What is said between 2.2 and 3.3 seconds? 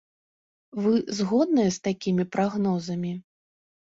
прагнозамі?